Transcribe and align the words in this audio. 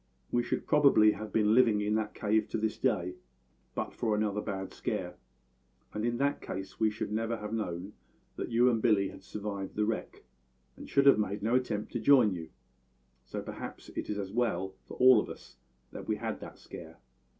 "We 0.31 0.41
should 0.41 0.65
probably 0.65 1.11
have 1.11 1.31
been 1.31 1.53
living 1.53 1.79
in 1.79 1.93
that 1.93 2.15
cave 2.15 2.49
to 2.49 2.57
this 2.57 2.75
day 2.75 3.17
but 3.75 3.93
for 3.93 4.15
another 4.15 4.41
bad 4.41 4.73
scare 4.73 5.15
and 5.93 6.03
in 6.03 6.17
that 6.17 6.41
case 6.41 6.79
we 6.79 6.89
should 6.89 7.11
never 7.11 7.37
have 7.37 7.53
known 7.53 7.93
that 8.35 8.49
you 8.49 8.67
and 8.67 8.81
Billy 8.81 9.09
had 9.09 9.21
survived 9.21 9.75
the 9.75 9.85
wreck, 9.85 10.23
and 10.75 10.89
should 10.89 11.05
have 11.05 11.19
made 11.19 11.43
no 11.43 11.53
attempt 11.53 11.91
to 11.91 11.99
join 11.99 12.33
you; 12.33 12.49
so 13.25 13.43
perhaps 13.43 13.89
it 13.89 13.97
is 14.09 14.15
just 14.15 14.19
as 14.19 14.31
well 14.31 14.73
for 14.87 14.97
all 14.97 15.19
of 15.19 15.29
us 15.29 15.57
that 15.91 16.07
we 16.07 16.15
had 16.15 16.39
that 16.39 16.57
scare." 16.57 16.97